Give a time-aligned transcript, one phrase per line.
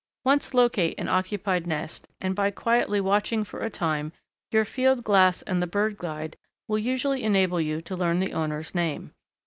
[0.25, 4.11] Once locate an occupied nest, and by quietly watching for a time,
[4.49, 6.35] your field glass and bird guide
[6.67, 9.13] will usually enable you to learn the owner's name.